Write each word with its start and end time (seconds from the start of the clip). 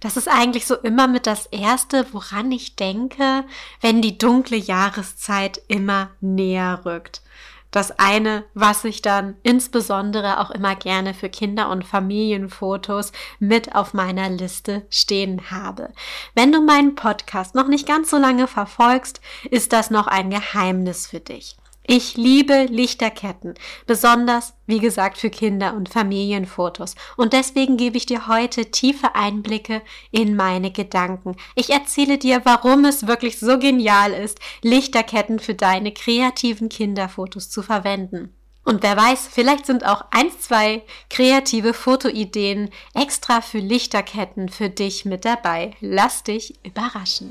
Das 0.00 0.16
ist 0.16 0.28
eigentlich 0.28 0.66
so 0.66 0.76
immer 0.76 1.08
mit 1.08 1.26
das 1.26 1.46
Erste, 1.46 2.06
woran 2.12 2.52
ich 2.52 2.76
denke, 2.76 3.44
wenn 3.80 4.00
die 4.00 4.16
dunkle 4.16 4.56
Jahreszeit 4.56 5.60
immer 5.66 6.10
näher 6.20 6.82
rückt. 6.84 7.22
Das 7.70 7.98
eine, 7.98 8.44
was 8.54 8.84
ich 8.84 9.02
dann 9.02 9.36
insbesondere 9.42 10.40
auch 10.40 10.50
immer 10.50 10.74
gerne 10.74 11.12
für 11.12 11.28
Kinder- 11.28 11.68
und 11.68 11.84
Familienfotos 11.84 13.12
mit 13.40 13.74
auf 13.74 13.92
meiner 13.92 14.30
Liste 14.30 14.86
stehen 14.88 15.50
habe. 15.50 15.92
Wenn 16.34 16.50
du 16.50 16.62
meinen 16.62 16.94
Podcast 16.94 17.54
noch 17.54 17.68
nicht 17.68 17.86
ganz 17.86 18.08
so 18.08 18.16
lange 18.16 18.46
verfolgst, 18.46 19.20
ist 19.50 19.74
das 19.74 19.90
noch 19.90 20.06
ein 20.06 20.30
Geheimnis 20.30 21.08
für 21.08 21.20
dich. 21.20 21.56
Ich 21.90 22.18
liebe 22.18 22.66
Lichterketten, 22.68 23.54
besonders, 23.86 24.52
wie 24.66 24.78
gesagt, 24.78 25.16
für 25.16 25.30
Kinder- 25.30 25.72
und 25.72 25.88
Familienfotos. 25.88 26.94
Und 27.16 27.32
deswegen 27.32 27.78
gebe 27.78 27.96
ich 27.96 28.04
dir 28.04 28.28
heute 28.28 28.66
tiefe 28.70 29.14
Einblicke 29.14 29.80
in 30.10 30.36
meine 30.36 30.70
Gedanken. 30.70 31.36
Ich 31.54 31.70
erzähle 31.70 32.18
dir, 32.18 32.42
warum 32.44 32.84
es 32.84 33.06
wirklich 33.06 33.40
so 33.40 33.58
genial 33.58 34.12
ist, 34.12 34.38
Lichterketten 34.60 35.38
für 35.38 35.54
deine 35.54 35.90
kreativen 35.92 36.68
Kinderfotos 36.68 37.48
zu 37.48 37.62
verwenden. 37.62 38.34
Und 38.66 38.82
wer 38.82 38.98
weiß, 38.98 39.26
vielleicht 39.32 39.64
sind 39.64 39.86
auch 39.86 40.04
eins, 40.10 40.40
zwei 40.40 40.82
kreative 41.08 41.72
Fotoideen 41.72 42.68
extra 42.92 43.40
für 43.40 43.60
Lichterketten 43.60 44.50
für 44.50 44.68
dich 44.68 45.06
mit 45.06 45.24
dabei. 45.24 45.70
Lass 45.80 46.22
dich 46.22 46.62
überraschen. 46.66 47.30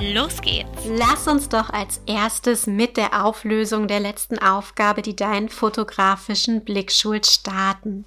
Los 0.00 0.40
geht's! 0.40 0.86
Lass 0.86 1.28
uns 1.28 1.50
doch 1.50 1.68
als 1.68 2.00
erstes 2.06 2.66
mit 2.66 2.96
der 2.96 3.22
Auflösung 3.22 3.86
der 3.86 4.00
letzten 4.00 4.38
Aufgabe, 4.38 5.02
die 5.02 5.14
deinen 5.14 5.50
fotografischen 5.50 6.64
Blick 6.64 6.90
schult, 6.90 7.26
starten. 7.26 8.06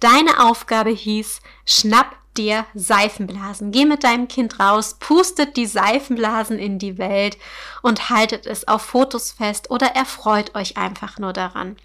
Deine 0.00 0.44
Aufgabe 0.44 0.90
hieß, 0.90 1.40
schnapp 1.64 2.16
dir 2.36 2.66
Seifenblasen. 2.74 3.70
Geh 3.70 3.84
mit 3.84 4.02
deinem 4.02 4.26
Kind 4.26 4.58
raus, 4.58 4.96
pustet 4.98 5.56
die 5.56 5.66
Seifenblasen 5.66 6.58
in 6.58 6.80
die 6.80 6.98
Welt 6.98 7.38
und 7.82 8.10
haltet 8.10 8.44
es 8.44 8.66
auf 8.66 8.82
Fotos 8.82 9.30
fest 9.30 9.70
oder 9.70 9.94
erfreut 9.94 10.56
euch 10.56 10.76
einfach 10.76 11.20
nur 11.20 11.32
daran. 11.32 11.76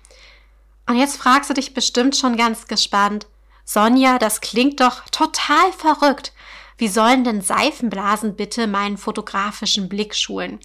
Und 0.87 0.97
jetzt 0.97 1.17
fragst 1.17 1.51
du 1.51 1.53
dich 1.53 1.75
bestimmt 1.75 2.15
schon 2.15 2.37
ganz 2.37 2.65
gespannt, 2.67 3.27
Sonja, 3.65 4.17
das 4.17 4.41
klingt 4.41 4.81
doch 4.81 5.03
total 5.11 5.71
verrückt. 5.77 6.32
Wie 6.77 6.87
sollen 6.87 7.23
denn 7.23 7.41
Seifenblasen 7.41 8.35
bitte 8.35 8.67
meinen 8.67 8.97
fotografischen 8.97 9.89
Blick 9.89 10.15
schulen? 10.15 10.59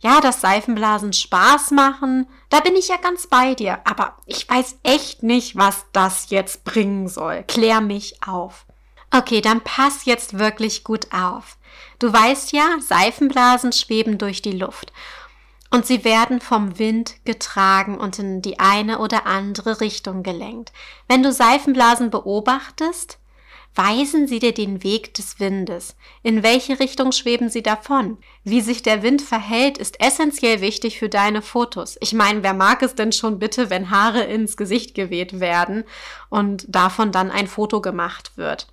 Ja, 0.00 0.20
dass 0.20 0.40
Seifenblasen 0.40 1.12
Spaß 1.12 1.70
machen, 1.70 2.26
da 2.50 2.60
bin 2.60 2.74
ich 2.74 2.88
ja 2.88 2.96
ganz 2.96 3.28
bei 3.28 3.54
dir, 3.54 3.80
aber 3.84 4.16
ich 4.26 4.48
weiß 4.48 4.78
echt 4.82 5.22
nicht, 5.22 5.56
was 5.56 5.86
das 5.92 6.30
jetzt 6.30 6.64
bringen 6.64 7.08
soll. 7.08 7.44
Klär 7.46 7.80
mich 7.80 8.16
auf. 8.26 8.66
Okay, 9.12 9.40
dann 9.40 9.60
pass 9.60 10.04
jetzt 10.04 10.38
wirklich 10.38 10.82
gut 10.82 11.12
auf. 11.12 11.56
Du 12.00 12.12
weißt 12.12 12.52
ja, 12.52 12.78
Seifenblasen 12.80 13.72
schweben 13.72 14.18
durch 14.18 14.42
die 14.42 14.52
Luft 14.52 14.92
und 15.72 15.86
sie 15.86 16.04
werden 16.04 16.40
vom 16.40 16.78
Wind 16.78 17.24
getragen 17.24 17.98
und 17.98 18.18
in 18.18 18.42
die 18.42 18.58
eine 18.60 18.98
oder 18.98 19.26
andere 19.26 19.80
Richtung 19.80 20.22
gelenkt. 20.22 20.70
Wenn 21.08 21.22
du 21.22 21.32
Seifenblasen 21.32 22.10
beobachtest, 22.10 23.18
Weisen 23.74 24.28
sie 24.28 24.38
dir 24.38 24.52
den 24.52 24.82
Weg 24.82 25.14
des 25.14 25.40
Windes. 25.40 25.96
In 26.22 26.42
welche 26.42 26.78
Richtung 26.78 27.10
schweben 27.12 27.48
sie 27.48 27.62
davon? 27.62 28.18
Wie 28.44 28.60
sich 28.60 28.82
der 28.82 29.02
Wind 29.02 29.22
verhält, 29.22 29.78
ist 29.78 29.98
essentiell 29.98 30.60
wichtig 30.60 30.98
für 30.98 31.08
deine 31.08 31.40
Fotos. 31.40 31.96
Ich 32.00 32.12
meine, 32.12 32.42
wer 32.42 32.52
mag 32.52 32.82
es 32.82 32.94
denn 32.94 33.12
schon 33.12 33.38
bitte, 33.38 33.70
wenn 33.70 33.90
Haare 33.90 34.24
ins 34.24 34.58
Gesicht 34.58 34.94
geweht 34.94 35.40
werden 35.40 35.84
und 36.28 36.66
davon 36.68 37.12
dann 37.12 37.30
ein 37.30 37.46
Foto 37.46 37.80
gemacht 37.80 38.32
wird? 38.36 38.66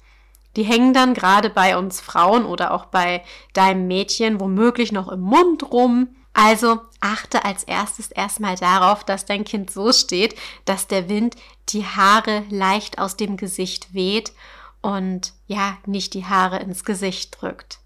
Die 0.58 0.64
hängen 0.64 0.94
dann 0.94 1.14
gerade 1.14 1.50
bei 1.50 1.78
uns 1.78 2.02
Frauen 2.02 2.46
oder 2.46 2.74
auch 2.74 2.86
bei 2.86 3.24
deinem 3.54 3.88
Mädchen 3.88 4.42
womöglich 4.42 4.92
noch 4.92 5.10
im 5.10 5.22
Mund 5.22 5.72
rum. 5.72 6.10
Also 6.34 6.81
achte 7.00 7.46
als 7.46 7.64
erstes 7.64 8.12
erstmal 8.12 8.56
darauf, 8.56 9.06
dass 9.06 9.26
dein 9.26 9.46
Kind 9.46 9.72
so 9.72 9.94
steht, 9.94 10.36
dass 10.66 10.88
der 10.88 11.08
Wind 11.08 11.38
die 11.70 11.86
Haare 11.86 12.44
leicht 12.50 13.00
aus 13.00 13.16
dem 13.16 13.38
Gesicht 13.38 13.94
weht 13.94 14.34
und 14.82 15.34
ja, 15.48 15.78
nicht 15.86 16.14
die 16.14 16.26
Haare 16.26 16.60
ins 16.60 16.84
Gesicht 16.86 17.42
drückt. 17.42 17.80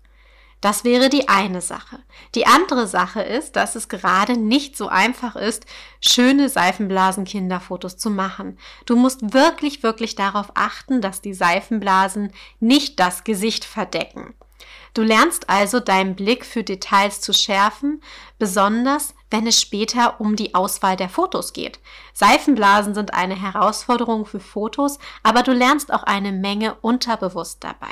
Das 0.64 0.86
wäre 0.86 1.10
die 1.10 1.28
eine 1.28 1.60
Sache. 1.60 2.00
Die 2.36 2.48
andere 2.48 2.88
Sache 2.88 3.22
ist, 3.22 3.58
dass 3.58 3.76
es 3.76 3.90
gerade 3.90 4.38
nicht 4.38 4.78
so 4.78 4.88
einfach 4.88 5.36
ist, 5.36 5.66
schöne 6.00 6.48
Seifenblasen-Kinderfotos 6.48 7.98
zu 7.98 8.10
machen. 8.10 8.58
Du 8.86 8.96
musst 8.96 9.34
wirklich, 9.34 9.84
wirklich 9.84 10.16
darauf 10.16 10.52
achten, 10.54 11.02
dass 11.02 11.20
die 11.20 11.34
Seifenblasen 11.34 12.32
nicht 12.62 13.02
das 13.02 13.26
Gesicht 13.26 13.66
verdecken. 13.66 14.36
Du 14.94 15.02
lernst 15.02 15.50
also 15.50 15.80
deinen 15.80 16.16
Blick 16.16 16.46
für 16.46 16.64
Details 16.64 17.22
zu 17.22 17.34
schärfen, 17.34 18.02
besonders 18.38 19.16
wenn 19.32 19.48
es 19.48 19.60
später 19.60 20.22
um 20.22 20.36
die 20.36 20.54
Auswahl 20.54 20.96
der 20.96 21.10
Fotos 21.10 21.54
geht. 21.54 21.80
Seifenblasen 22.14 22.94
sind 22.94 23.14
eine 23.16 23.36
Herausforderung 23.36 24.26
für 24.26 24.40
Fotos, 24.40 25.00
aber 25.24 25.42
du 25.42 25.52
lernst 25.52 25.92
auch 25.92 26.04
eine 26.04 26.32
Menge 26.32 26.76
unterbewusst 26.82 27.64
dabei. 27.64 27.90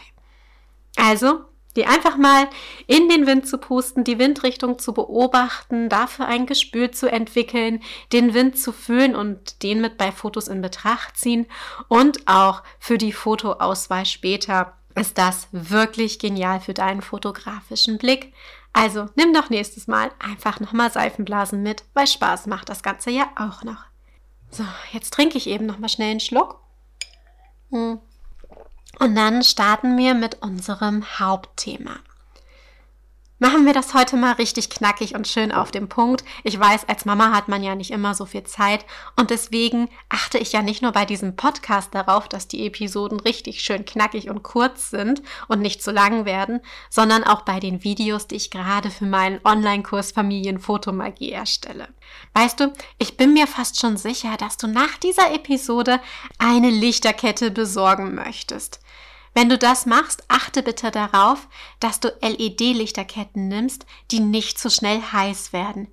Also, 0.95 1.41
die 1.75 1.85
einfach 1.85 2.17
mal 2.17 2.47
in 2.87 3.09
den 3.09 3.25
Wind 3.25 3.47
zu 3.47 3.57
pusten, 3.57 4.03
die 4.03 4.19
Windrichtung 4.19 4.77
zu 4.77 4.93
beobachten, 4.93 5.89
dafür 5.89 6.27
ein 6.27 6.45
Gespür 6.45 6.91
zu 6.91 7.09
entwickeln, 7.09 7.81
den 8.11 8.33
Wind 8.33 8.57
zu 8.57 8.71
fühlen 8.71 9.15
und 9.15 9.63
den 9.63 9.81
mit 9.81 9.97
bei 9.97 10.11
Fotos 10.11 10.47
in 10.47 10.61
Betracht 10.61 11.17
ziehen 11.17 11.47
und 11.87 12.27
auch 12.27 12.63
für 12.79 12.97
die 12.97 13.13
Fotoauswahl 13.13 14.05
später 14.05 14.77
ist 14.95 15.17
das 15.17 15.47
wirklich 15.51 16.19
genial 16.19 16.59
für 16.59 16.73
deinen 16.73 17.01
fotografischen 17.01 17.97
Blick. 17.97 18.33
Also 18.73 19.09
nimm 19.15 19.33
doch 19.33 19.49
nächstes 19.49 19.87
Mal 19.87 20.11
einfach 20.19 20.59
nochmal 20.59 20.91
Seifenblasen 20.91 21.61
mit, 21.61 21.83
weil 21.93 22.07
Spaß 22.07 22.47
macht 22.47 22.69
das 22.69 22.83
Ganze 22.83 23.11
ja 23.11 23.29
auch 23.35 23.63
noch. 23.63 23.85
So, 24.49 24.65
jetzt 24.91 25.13
trinke 25.13 25.37
ich 25.37 25.47
eben 25.47 25.65
nochmal 25.65 25.89
schnell 25.89 26.11
einen 26.11 26.19
Schluck. 26.19 26.59
Hm. 27.69 27.99
Und 28.99 29.15
dann 29.15 29.43
starten 29.43 29.97
wir 29.97 30.13
mit 30.13 30.41
unserem 30.41 31.19
Hauptthema. 31.19 31.95
Machen 33.43 33.65
wir 33.65 33.73
das 33.73 33.95
heute 33.95 34.17
mal 34.17 34.33
richtig 34.33 34.69
knackig 34.69 35.15
und 35.15 35.27
schön 35.27 35.51
auf 35.51 35.71
den 35.71 35.89
Punkt. 35.89 36.23
Ich 36.43 36.59
weiß, 36.59 36.87
als 36.87 37.05
Mama 37.05 37.31
hat 37.31 37.47
man 37.47 37.63
ja 37.63 37.73
nicht 37.73 37.89
immer 37.89 38.13
so 38.13 38.27
viel 38.27 38.43
Zeit 38.43 38.85
und 39.15 39.31
deswegen 39.31 39.89
achte 40.09 40.37
ich 40.37 40.51
ja 40.51 40.61
nicht 40.61 40.83
nur 40.83 40.91
bei 40.91 41.05
diesem 41.05 41.35
Podcast 41.35 41.95
darauf, 41.95 42.29
dass 42.29 42.47
die 42.47 42.67
Episoden 42.67 43.19
richtig 43.19 43.61
schön 43.61 43.83
knackig 43.83 44.29
und 44.29 44.43
kurz 44.43 44.91
sind 44.91 45.23
und 45.47 45.59
nicht 45.59 45.81
zu 45.81 45.89
lang 45.89 46.25
werden, 46.25 46.59
sondern 46.91 47.23
auch 47.23 47.41
bei 47.41 47.59
den 47.59 47.83
Videos, 47.83 48.27
die 48.27 48.35
ich 48.35 48.51
gerade 48.51 48.91
für 48.91 49.05
meinen 49.05 49.41
Online-Kurs 49.43 50.11
Familienfotomagie 50.11 51.31
erstelle. 51.31 51.87
Weißt 52.35 52.59
du, 52.59 52.71
ich 52.99 53.17
bin 53.17 53.33
mir 53.33 53.47
fast 53.47 53.81
schon 53.81 53.97
sicher, 53.97 54.37
dass 54.37 54.57
du 54.57 54.67
nach 54.67 54.97
dieser 54.97 55.33
Episode 55.33 55.99
eine 56.37 56.69
Lichterkette 56.69 57.49
besorgen 57.49 58.13
möchtest. 58.13 58.80
Wenn 59.33 59.49
du 59.49 59.57
das 59.57 59.85
machst, 59.85 60.23
achte 60.27 60.61
bitte 60.61 60.91
darauf, 60.91 61.47
dass 61.79 61.99
du 61.99 62.09
LED-Lichterketten 62.21 63.47
nimmst, 63.47 63.85
die 64.11 64.19
nicht 64.19 64.59
zu 64.59 64.69
schnell 64.69 65.01
heiß 65.01 65.53
werden. 65.53 65.87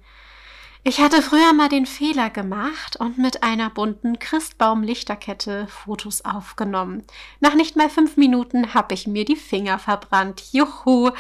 Ich 0.84 1.00
hatte 1.00 1.22
früher 1.22 1.52
mal 1.52 1.68
den 1.68 1.86
Fehler 1.86 2.30
gemacht 2.30 2.96
und 2.96 3.18
mit 3.18 3.42
einer 3.42 3.68
bunten 3.68 4.18
Christbaum-Lichterkette 4.18 5.66
Fotos 5.68 6.24
aufgenommen. 6.24 7.04
Nach 7.40 7.54
nicht 7.54 7.76
mal 7.76 7.90
fünf 7.90 8.16
Minuten 8.16 8.74
habe 8.74 8.94
ich 8.94 9.06
mir 9.06 9.24
die 9.24 9.36
Finger 9.36 9.78
verbrannt. 9.78 10.44
Juhu! 10.52 11.10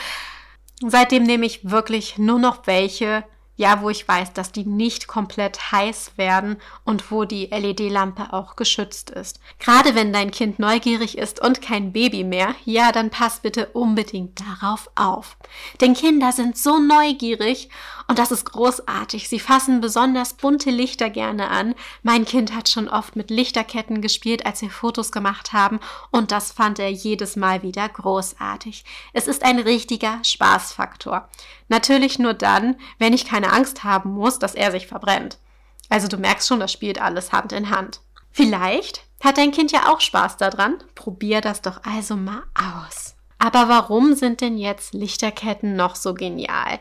Seitdem 0.80 1.24
nehme 1.24 1.44
ich 1.44 1.68
wirklich 1.68 2.18
nur 2.18 2.38
noch 2.38 2.66
welche, 2.66 3.24
ja, 3.58 3.82
wo 3.82 3.90
ich 3.90 4.06
weiß, 4.06 4.32
dass 4.32 4.52
die 4.52 4.64
nicht 4.64 5.08
komplett 5.08 5.72
heiß 5.72 6.12
werden 6.16 6.58
und 6.84 7.10
wo 7.10 7.24
die 7.24 7.46
LED-Lampe 7.46 8.32
auch 8.32 8.54
geschützt 8.54 9.10
ist. 9.10 9.40
Gerade 9.58 9.96
wenn 9.96 10.12
dein 10.12 10.30
Kind 10.30 10.60
neugierig 10.60 11.18
ist 11.18 11.40
und 11.40 11.60
kein 11.60 11.92
Baby 11.92 12.22
mehr, 12.22 12.54
ja, 12.64 12.92
dann 12.92 13.10
pass 13.10 13.40
bitte 13.40 13.66
unbedingt 13.70 14.40
darauf 14.40 14.88
auf. 14.94 15.36
Denn 15.80 15.94
Kinder 15.94 16.30
sind 16.30 16.56
so 16.56 16.78
neugierig 16.78 17.68
und 18.06 18.20
das 18.20 18.30
ist 18.30 18.44
großartig. 18.44 19.28
Sie 19.28 19.40
fassen 19.40 19.80
besonders 19.80 20.34
bunte 20.34 20.70
Lichter 20.70 21.10
gerne 21.10 21.50
an. 21.50 21.74
Mein 22.04 22.24
Kind 22.24 22.54
hat 22.54 22.68
schon 22.68 22.88
oft 22.88 23.16
mit 23.16 23.28
Lichterketten 23.28 24.00
gespielt, 24.00 24.46
als 24.46 24.62
wir 24.62 24.70
Fotos 24.70 25.10
gemacht 25.10 25.52
haben 25.52 25.80
und 26.12 26.30
das 26.30 26.52
fand 26.52 26.78
er 26.78 26.92
jedes 26.92 27.34
Mal 27.34 27.64
wieder 27.64 27.88
großartig. 27.88 28.84
Es 29.12 29.26
ist 29.26 29.42
ein 29.42 29.58
richtiger 29.58 30.20
Spaßfaktor. 30.22 31.28
Natürlich 31.68 32.18
nur 32.18 32.34
dann, 32.34 32.76
wenn 32.98 33.12
ich 33.12 33.26
keine 33.26 33.52
Angst 33.52 33.84
haben 33.84 34.12
muss, 34.12 34.38
dass 34.38 34.54
er 34.54 34.70
sich 34.70 34.86
verbrennt. 34.86 35.38
Also 35.88 36.08
du 36.08 36.16
merkst 36.16 36.48
schon, 36.48 36.60
das 36.60 36.72
spielt 36.72 37.00
alles 37.00 37.32
Hand 37.32 37.52
in 37.52 37.70
Hand. 37.70 38.00
Vielleicht 38.30 39.04
hat 39.22 39.38
dein 39.38 39.52
Kind 39.52 39.72
ja 39.72 39.92
auch 39.92 40.00
Spaß 40.00 40.36
daran. 40.36 40.78
Probier 40.94 41.40
das 41.40 41.62
doch 41.62 41.80
also 41.84 42.16
mal 42.16 42.42
aus. 42.54 43.16
Aber 43.38 43.68
warum 43.68 44.14
sind 44.14 44.40
denn 44.40 44.58
jetzt 44.58 44.94
Lichterketten 44.94 45.76
noch 45.76 45.96
so 45.96 46.14
genial? 46.14 46.78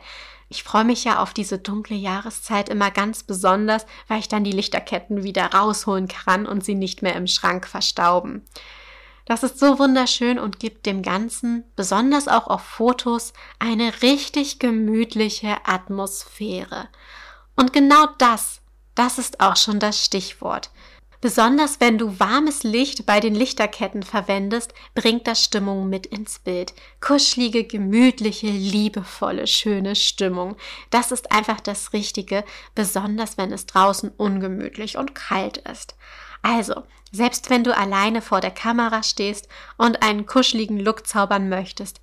Ich 0.49 0.63
freue 0.63 0.85
mich 0.85 1.03
ja 1.03 1.21
auf 1.21 1.33
diese 1.33 1.59
dunkle 1.59 1.95
Jahreszeit 1.95 2.69
immer 2.69 2.89
ganz 2.89 3.23
besonders, 3.23 3.85
weil 4.07 4.19
ich 4.19 4.29
dann 4.29 4.45
die 4.45 4.51
Lichterketten 4.51 5.23
wieder 5.23 5.53
rausholen 5.53 6.07
kann 6.07 6.45
und 6.45 6.63
sie 6.63 6.75
nicht 6.75 7.01
mehr 7.01 7.15
im 7.15 7.27
Schrank 7.27 7.67
verstauben. 7.67 8.45
Das 9.27 9.43
ist 9.43 9.59
so 9.59 9.77
wunderschön 9.77 10.39
und 10.39 10.57
gibt 10.57 10.85
dem 10.85 11.01
Ganzen, 11.01 11.65
besonders 11.75 12.29
auch 12.29 12.47
auf 12.47 12.61
Fotos, 12.61 13.33
eine 13.59 14.01
richtig 14.01 14.57
gemütliche 14.57 15.57
Atmosphäre. 15.65 16.87
Und 17.57 17.73
genau 17.73 18.05
das, 18.19 18.61
das 18.95 19.17
ist 19.17 19.41
auch 19.41 19.57
schon 19.57 19.81
das 19.81 20.03
Stichwort. 20.03 20.71
Besonders 21.19 21.81
wenn 21.81 21.97
du 21.97 22.21
warmes 22.21 22.63
Licht 22.63 23.05
bei 23.05 23.19
den 23.19 23.35
Lichterketten 23.35 24.03
verwendest, 24.03 24.73
bringt 24.95 25.27
das 25.27 25.43
Stimmung 25.43 25.89
mit 25.89 26.05
ins 26.05 26.39
Bild. 26.39 26.73
Kuschelige, 27.01 27.65
gemütliche, 27.65 28.47
liebevolle, 28.47 29.45
schöne 29.45 29.97
Stimmung. 29.97 30.55
Das 30.89 31.11
ist 31.11 31.33
einfach 31.33 31.59
das 31.59 31.91
Richtige, 31.91 32.45
besonders 32.75 33.37
wenn 33.37 33.51
es 33.51 33.65
draußen 33.65 34.09
ungemütlich 34.15 34.97
und 34.97 35.15
kalt 35.15 35.57
ist. 35.57 35.95
Also, 36.47 36.83
selbst 37.11 37.49
wenn 37.49 37.65
du 37.65 37.75
alleine 37.75 38.21
vor 38.21 38.39
der 38.39 38.51
Kamera 38.51 39.03
stehst 39.03 39.49
und 39.77 40.01
einen 40.01 40.25
kuscheligen 40.25 40.79
Look 40.79 41.05
zaubern 41.05 41.49
möchtest, 41.49 41.99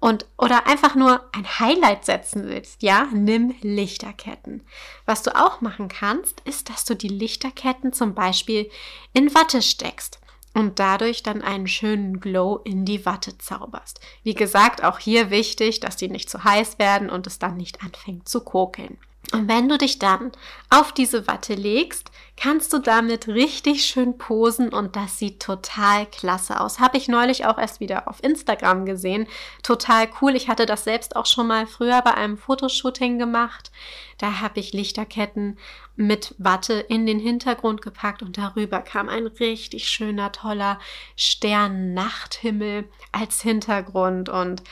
und 0.00 0.26
oder 0.38 0.68
einfach 0.68 0.94
nur 0.94 1.24
ein 1.32 1.58
Highlight 1.58 2.04
setzen 2.04 2.44
willst, 2.46 2.82
ja, 2.84 3.08
nimm 3.12 3.56
Lichterketten. 3.62 4.64
Was 5.06 5.24
du 5.24 5.34
auch 5.34 5.60
machen 5.60 5.88
kannst, 5.88 6.40
ist, 6.44 6.70
dass 6.70 6.84
du 6.84 6.94
die 6.94 7.08
Lichterketten 7.08 7.92
zum 7.92 8.14
Beispiel 8.14 8.70
in 9.12 9.34
Watte 9.34 9.60
steckst 9.60 10.20
und 10.54 10.78
dadurch 10.78 11.24
dann 11.24 11.42
einen 11.42 11.66
schönen 11.66 12.20
Glow 12.20 12.60
in 12.64 12.84
die 12.84 13.04
Watte 13.04 13.38
zauberst. 13.38 13.98
Wie 14.22 14.34
gesagt, 14.34 14.84
auch 14.84 15.00
hier 15.00 15.30
wichtig, 15.30 15.80
dass 15.80 15.96
die 15.96 16.08
nicht 16.08 16.30
zu 16.30 16.44
heiß 16.44 16.78
werden 16.78 17.10
und 17.10 17.26
es 17.26 17.40
dann 17.40 17.56
nicht 17.56 17.82
anfängt 17.82 18.28
zu 18.28 18.42
kokeln. 18.42 18.98
Und 19.32 19.46
wenn 19.46 19.68
du 19.68 19.76
dich 19.76 19.98
dann 19.98 20.32
auf 20.70 20.92
diese 20.92 21.26
Watte 21.26 21.54
legst, 21.54 22.10
kannst 22.36 22.72
du 22.72 22.78
damit 22.78 23.28
richtig 23.28 23.84
schön 23.84 24.16
posen 24.16 24.72
und 24.72 24.96
das 24.96 25.18
sieht 25.18 25.40
total 25.40 26.06
klasse 26.06 26.60
aus. 26.60 26.78
Habe 26.78 26.96
ich 26.96 27.08
neulich 27.08 27.44
auch 27.44 27.58
erst 27.58 27.80
wieder 27.80 28.08
auf 28.08 28.22
Instagram 28.22 28.86
gesehen. 28.86 29.26
Total 29.62 30.08
cool. 30.20 30.34
Ich 30.36 30.48
hatte 30.48 30.64
das 30.64 30.84
selbst 30.84 31.16
auch 31.16 31.26
schon 31.26 31.48
mal 31.48 31.66
früher 31.66 32.00
bei 32.02 32.14
einem 32.14 32.38
Fotoshooting 32.38 33.18
gemacht. 33.18 33.70
Da 34.18 34.40
habe 34.40 34.60
ich 34.60 34.72
Lichterketten 34.72 35.58
mit 35.96 36.34
Watte 36.38 36.74
in 36.74 37.06
den 37.06 37.18
Hintergrund 37.18 37.82
gepackt 37.82 38.22
und 38.22 38.38
darüber 38.38 38.80
kam 38.80 39.08
ein 39.08 39.26
richtig 39.26 39.88
schöner, 39.88 40.32
toller 40.32 40.78
Stern-Nachthimmel 41.16 42.88
als 43.12 43.42
Hintergrund 43.42 44.28
und 44.28 44.62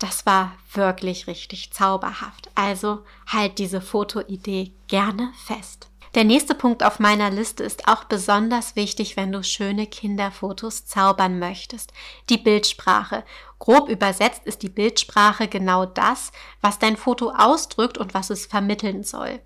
das 0.00 0.26
war 0.26 0.52
wirklich 0.72 1.26
richtig 1.26 1.72
zauberhaft. 1.72 2.50
Also 2.54 3.04
halt 3.26 3.58
diese 3.58 3.80
Fotoidee 3.80 4.72
gerne 4.88 5.32
fest. 5.46 5.88
Der 6.14 6.24
nächste 6.24 6.56
Punkt 6.56 6.82
auf 6.82 6.98
meiner 6.98 7.30
Liste 7.30 7.62
ist 7.62 7.86
auch 7.86 8.04
besonders 8.04 8.74
wichtig, 8.74 9.16
wenn 9.16 9.30
du 9.30 9.44
schöne 9.44 9.86
Kinderfotos 9.86 10.86
zaubern 10.86 11.38
möchtest. 11.38 11.92
Die 12.30 12.38
Bildsprache. 12.38 13.24
Grob 13.60 13.88
übersetzt 13.88 14.42
ist 14.44 14.62
die 14.62 14.68
Bildsprache 14.68 15.46
genau 15.46 15.86
das, 15.86 16.32
was 16.60 16.80
dein 16.80 16.96
Foto 16.96 17.30
ausdrückt 17.30 17.96
und 17.96 18.12
was 18.12 18.30
es 18.30 18.46
vermitteln 18.46 19.04
soll. 19.04 19.38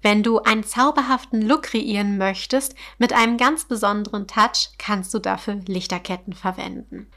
Wenn 0.00 0.22
du 0.22 0.38
einen 0.38 0.64
zauberhaften 0.64 1.42
Look 1.42 1.64
kreieren 1.64 2.16
möchtest 2.16 2.74
mit 2.96 3.12
einem 3.12 3.36
ganz 3.36 3.66
besonderen 3.66 4.26
Touch, 4.26 4.70
kannst 4.78 5.12
du 5.12 5.18
dafür 5.18 5.56
Lichterketten 5.66 6.32
verwenden. 6.32 7.08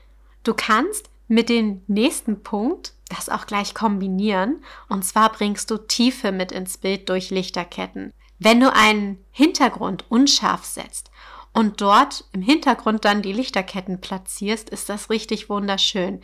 Du 0.43 0.53
kannst 0.53 1.09
mit 1.27 1.49
dem 1.49 1.81
nächsten 1.87 2.43
Punkt 2.43 2.93
das 3.09 3.29
auch 3.29 3.45
gleich 3.45 3.73
kombinieren. 3.73 4.63
Und 4.89 5.03
zwar 5.05 5.31
bringst 5.31 5.69
du 5.71 5.77
Tiefe 5.77 6.31
mit 6.31 6.51
ins 6.51 6.77
Bild 6.77 7.09
durch 7.09 7.29
Lichterketten. 7.29 8.11
Wenn 8.39 8.59
du 8.59 8.73
einen 8.73 9.23
Hintergrund 9.31 10.05
unscharf 10.09 10.65
setzt 10.65 11.11
und 11.53 11.81
dort 11.81 12.25
im 12.33 12.41
Hintergrund 12.41 13.05
dann 13.05 13.21
die 13.21 13.31
Lichterketten 13.31 14.01
platzierst, 14.01 14.69
ist 14.69 14.89
das 14.89 15.09
richtig 15.11 15.50
wunderschön. 15.50 16.21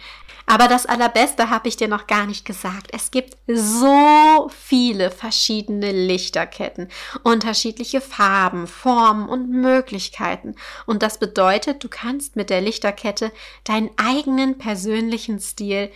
Aber 0.47 0.67
das 0.67 0.87
Allerbeste 0.87 1.51
habe 1.51 1.67
ich 1.67 1.77
dir 1.77 1.87
noch 1.87 2.07
gar 2.07 2.25
nicht 2.25 2.43
gesagt. 2.43 2.87
Es 2.91 3.11
gibt 3.11 3.37
so 3.45 4.49
viele 4.49 5.11
verschiedene 5.11 5.91
Lichterketten, 5.91 6.89
unterschiedliche 7.21 8.01
Farben, 8.01 8.65
Formen 8.65 9.29
und 9.29 9.51
Möglichkeiten. 9.51 10.55
Und 10.87 11.03
das 11.03 11.19
bedeutet, 11.19 11.83
du 11.83 11.89
kannst 11.89 12.35
mit 12.35 12.49
der 12.49 12.61
Lichterkette 12.61 13.31
deinen 13.63 13.91
eigenen 13.97 14.57
persönlichen 14.57 15.39
Stil 15.39 15.91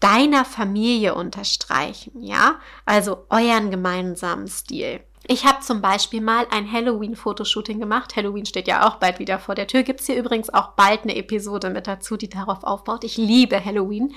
deiner 0.00 0.44
Familie 0.44 1.14
unterstreichen, 1.14 2.22
ja? 2.22 2.56
Also 2.84 3.26
euren 3.28 3.70
gemeinsamen 3.70 4.48
Stil. 4.48 5.00
Ich 5.26 5.46
habe 5.46 5.60
zum 5.60 5.80
Beispiel 5.80 6.20
mal 6.20 6.46
ein 6.50 6.70
Halloween-Fotoshooting 6.70 7.80
gemacht. 7.80 8.14
Halloween 8.14 8.44
steht 8.44 8.68
ja 8.68 8.86
auch 8.86 8.96
bald 8.96 9.18
wieder 9.18 9.38
vor 9.38 9.54
der 9.54 9.66
Tür. 9.66 9.82
Gibt 9.82 10.00
es 10.00 10.06
hier 10.06 10.16
übrigens 10.16 10.52
auch 10.52 10.72
bald 10.72 11.04
eine 11.04 11.16
Episode 11.16 11.70
mit 11.70 11.86
dazu, 11.86 12.16
die 12.16 12.28
darauf 12.28 12.62
aufbaut. 12.62 13.04
Ich 13.04 13.16
liebe 13.16 13.64
Halloween. 13.64 14.14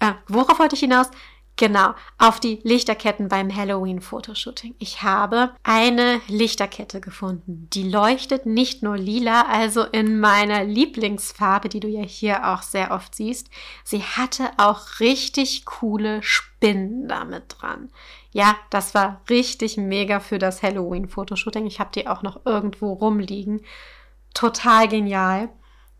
Äh, 0.00 0.12
worauf 0.26 0.58
wollte 0.58 0.74
ich 0.74 0.80
hinaus? 0.80 1.08
Genau, 1.56 1.94
auf 2.16 2.40
die 2.40 2.60
Lichterketten 2.64 3.28
beim 3.28 3.54
Halloween-Fotoshooting. 3.54 4.74
Ich 4.78 5.02
habe 5.02 5.52
eine 5.62 6.20
Lichterkette 6.26 7.00
gefunden. 7.00 7.68
Die 7.72 7.88
leuchtet 7.88 8.46
nicht 8.46 8.82
nur 8.82 8.96
lila, 8.96 9.42
also 9.42 9.84
in 9.84 10.18
meiner 10.18 10.64
Lieblingsfarbe, 10.64 11.68
die 11.68 11.80
du 11.80 11.88
ja 11.88 12.02
hier 12.02 12.48
auch 12.48 12.62
sehr 12.62 12.90
oft 12.90 13.14
siehst. 13.14 13.50
Sie 13.84 14.02
hatte 14.02 14.50
auch 14.56 14.98
richtig 14.98 15.66
coole 15.66 16.22
Spinnen 16.22 17.06
damit 17.06 17.56
dran. 17.58 17.90
Ja, 18.32 18.56
das 18.70 18.94
war 18.94 19.20
richtig 19.28 19.76
mega 19.76 20.20
für 20.20 20.38
das 20.38 20.62
Halloween-Fotoshooting. 20.62 21.66
Ich 21.66 21.80
habe 21.80 21.90
die 21.94 22.08
auch 22.08 22.22
noch 22.22 22.46
irgendwo 22.46 22.94
rumliegen. 22.94 23.60
Total 24.32 24.88
genial, 24.88 25.50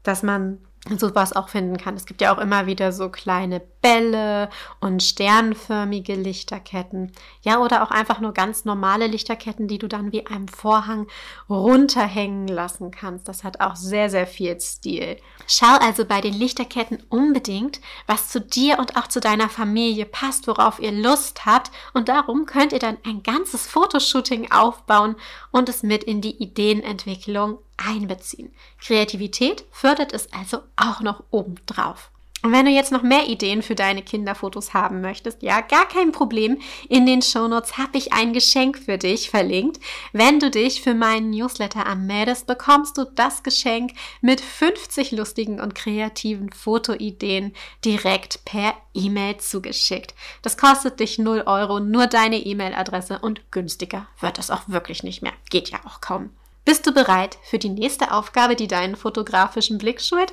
dass 0.02 0.22
man 0.22 0.58
sowas 0.96 1.34
auch 1.34 1.50
finden 1.50 1.76
kann. 1.76 1.94
Es 1.94 2.06
gibt 2.06 2.22
ja 2.22 2.34
auch 2.34 2.38
immer 2.38 2.66
wieder 2.66 2.90
so 2.92 3.10
kleine 3.10 3.62
Bälle 3.82 4.48
und 4.80 5.02
sternförmige 5.02 6.14
Lichterketten. 6.14 7.12
Ja, 7.42 7.58
oder 7.58 7.82
auch 7.82 7.90
einfach 7.90 8.20
nur 8.20 8.32
ganz 8.32 8.64
normale 8.64 9.08
Lichterketten, 9.08 9.68
die 9.68 9.78
du 9.78 9.88
dann 9.88 10.12
wie 10.12 10.24
einem 10.26 10.48
Vorhang 10.48 11.08
runterhängen 11.50 12.48
lassen 12.48 12.92
kannst. 12.92 13.28
Das 13.28 13.44
hat 13.44 13.60
auch 13.60 13.76
sehr, 13.76 14.08
sehr 14.08 14.26
viel 14.26 14.58
Stil. 14.60 15.18
Schau 15.46 15.76
also 15.80 16.04
bei 16.04 16.20
den 16.20 16.34
Lichterketten 16.34 17.02
unbedingt, 17.10 17.80
was 18.06 18.28
zu 18.28 18.40
dir 18.40 18.78
und 18.78 18.96
auch 18.96 19.08
zu 19.08 19.20
deiner 19.20 19.48
Familie 19.48 20.06
passt, 20.06 20.46
worauf 20.46 20.78
ihr 20.78 20.92
Lust 20.92 21.44
habt. 21.44 21.70
Und 21.92 22.08
darum 22.08 22.46
könnt 22.46 22.72
ihr 22.72 22.78
dann 22.78 22.98
ein 23.04 23.22
ganzes 23.22 23.66
Fotoshooting 23.66 24.52
aufbauen 24.52 25.16
und 25.50 25.68
es 25.68 25.82
mit 25.82 26.04
in 26.04 26.20
die 26.20 26.40
Ideenentwicklung 26.40 27.58
einbeziehen. 27.76 28.54
Kreativität 28.80 29.64
fördert 29.72 30.12
es 30.12 30.32
also 30.32 30.60
auch 30.76 31.00
noch 31.00 31.24
obendrauf. 31.30 32.12
Und 32.42 32.50
wenn 32.50 32.66
du 32.66 32.72
jetzt 32.72 32.90
noch 32.90 33.02
mehr 33.02 33.28
Ideen 33.28 33.62
für 33.62 33.76
deine 33.76 34.02
Kinderfotos 34.02 34.74
haben 34.74 35.00
möchtest, 35.00 35.42
ja, 35.42 35.60
gar 35.60 35.86
kein 35.86 36.10
Problem. 36.10 36.58
In 36.88 37.06
den 37.06 37.22
Shownotes 37.22 37.78
habe 37.78 37.96
ich 37.96 38.12
ein 38.12 38.32
Geschenk 38.32 38.78
für 38.78 38.98
dich 38.98 39.30
verlinkt. 39.30 39.80
Wenn 40.12 40.40
du 40.40 40.50
dich 40.50 40.82
für 40.82 40.94
meinen 40.94 41.30
Newsletter 41.30 41.86
anmeldest, 41.86 42.48
bekommst 42.48 42.98
du 42.98 43.04
das 43.04 43.44
Geschenk 43.44 43.92
mit 44.20 44.40
50 44.40 45.12
lustigen 45.12 45.60
und 45.60 45.76
kreativen 45.76 46.50
Fotoideen 46.50 47.54
direkt 47.84 48.44
per 48.44 48.74
E-Mail 48.92 49.36
zugeschickt. 49.36 50.14
Das 50.42 50.56
kostet 50.56 50.98
dich 50.98 51.18
0 51.18 51.44
Euro, 51.46 51.78
nur 51.78 52.08
deine 52.08 52.38
E-Mail-Adresse 52.38 53.20
und 53.20 53.52
günstiger 53.52 54.08
wird 54.18 54.40
es 54.40 54.50
auch 54.50 54.62
wirklich 54.66 55.04
nicht 55.04 55.22
mehr. 55.22 55.32
Geht 55.48 55.70
ja 55.70 55.78
auch 55.86 56.00
kaum. 56.00 56.30
Bist 56.64 56.86
du 56.86 56.92
bereit 56.92 57.38
für 57.42 57.58
die 57.58 57.68
nächste 57.68 58.12
Aufgabe, 58.12 58.56
die 58.56 58.68
deinen 58.68 58.96
fotografischen 58.96 59.78
Blick 59.78 60.00
schult? 60.00 60.32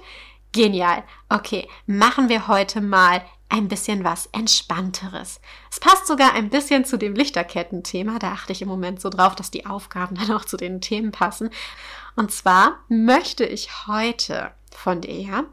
Genial. 0.52 1.04
Okay, 1.30 1.68
machen 1.86 2.28
wir 2.30 2.48
heute 2.48 2.82
mal 2.82 3.24
ein 3.50 3.68
bisschen 3.68 4.04
was 4.04 4.28
Entspannteres. 4.32 5.42
Es 5.72 5.80
passt 5.80 6.08
sogar 6.08 6.34
ein 6.34 6.50
bisschen 6.50 6.86
zu 6.86 6.98
dem 6.98 7.16
Lichterketten-Thema. 7.16 8.20
Da 8.20 8.32
achte 8.32 8.52
ich 8.52 8.62
im 8.62 8.68
Moment 8.68 9.02
so 9.02 9.10
drauf, 9.10 9.36
dass 9.36 9.52
die 9.52 9.66
Aufgaben 9.66 10.16
dann 10.20 10.32
auch 10.32 10.46
zu 10.46 10.58
den 10.58 10.82
Themen 10.82 11.12
passen. 11.12 11.50
Und 12.16 12.32
zwar 12.32 12.80
möchte 12.90 13.46
ich 13.46 13.88
heute 13.88 14.52
von 14.72 15.02
dir, 15.02 15.46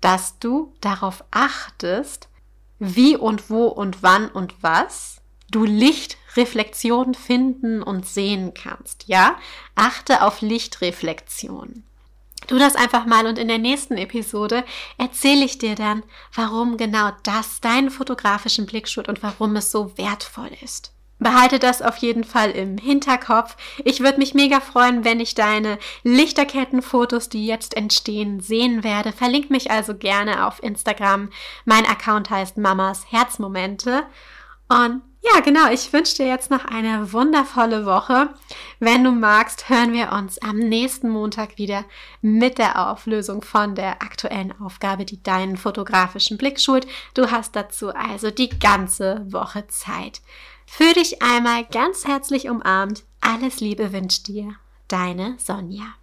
dass 0.00 0.38
du 0.38 0.74
darauf 0.80 1.24
achtest, 1.30 2.28
wie 2.78 3.16
und 3.16 3.48
wo 3.50 3.66
und 3.66 4.02
wann 4.02 4.28
und 4.28 4.62
was 4.62 5.22
du 5.50 5.64
Lichtreflexion 5.64 7.14
finden 7.14 7.82
und 7.82 8.06
sehen 8.06 8.52
kannst. 8.54 9.06
Ja, 9.06 9.36
achte 9.74 10.22
auf 10.22 10.40
Lichtreflexion. 10.40 11.84
Tu 12.46 12.58
das 12.58 12.76
einfach 12.76 13.06
mal 13.06 13.26
und 13.26 13.38
in 13.38 13.48
der 13.48 13.58
nächsten 13.58 13.96
Episode 13.96 14.64
erzähle 14.98 15.44
ich 15.44 15.58
dir 15.58 15.74
dann, 15.74 16.02
warum 16.34 16.76
genau 16.76 17.10
das 17.22 17.60
deinen 17.60 17.90
fotografischen 17.90 18.66
Blick 18.66 18.88
schult 18.88 19.08
und 19.08 19.22
warum 19.22 19.56
es 19.56 19.70
so 19.70 19.96
wertvoll 19.96 20.50
ist. 20.62 20.94
Behalte 21.20 21.58
das 21.58 21.80
auf 21.80 21.96
jeden 21.98 22.24
Fall 22.24 22.50
im 22.50 22.76
Hinterkopf. 22.76 23.56
Ich 23.84 24.00
würde 24.00 24.18
mich 24.18 24.34
mega 24.34 24.60
freuen, 24.60 25.04
wenn 25.04 25.20
ich 25.20 25.34
deine 25.34 25.78
Lichterkettenfotos, 26.02 27.28
die 27.28 27.46
jetzt 27.46 27.76
entstehen, 27.76 28.40
sehen 28.40 28.84
werde. 28.84 29.12
Verlink 29.12 29.48
mich 29.48 29.70
also 29.70 29.96
gerne 29.96 30.46
auf 30.46 30.62
Instagram. 30.62 31.30
Mein 31.64 31.86
Account 31.86 32.30
heißt 32.30 32.58
Mamas 32.58 33.06
Herzmomente. 33.10 34.02
Und 34.68 35.02
ja, 35.24 35.40
genau, 35.40 35.70
ich 35.70 35.92
wünsche 35.92 36.16
dir 36.16 36.26
jetzt 36.26 36.50
noch 36.50 36.64
eine 36.64 37.12
wundervolle 37.12 37.86
Woche. 37.86 38.34
Wenn 38.78 39.04
du 39.04 39.10
magst, 39.10 39.68
hören 39.68 39.92
wir 39.92 40.12
uns 40.12 40.38
am 40.38 40.58
nächsten 40.58 41.08
Montag 41.08 41.56
wieder 41.56 41.84
mit 42.20 42.58
der 42.58 42.90
Auflösung 42.90 43.42
von 43.42 43.74
der 43.74 44.02
aktuellen 44.02 44.52
Aufgabe, 44.60 45.04
die 45.04 45.22
deinen 45.22 45.56
fotografischen 45.56 46.36
Blick 46.36 46.60
schult. 46.60 46.86
Du 47.14 47.30
hast 47.30 47.56
dazu 47.56 47.94
also 47.94 48.30
die 48.30 48.50
ganze 48.50 49.24
Woche 49.30 49.66
Zeit. 49.68 50.20
Für 50.66 50.92
dich 50.92 51.22
einmal 51.22 51.64
ganz 51.64 52.06
herzlich 52.06 52.48
umarmt. 52.48 53.04
Alles 53.20 53.60
Liebe 53.60 53.92
wünscht 53.92 54.28
dir 54.28 54.54
deine 54.88 55.36
Sonja. 55.38 55.94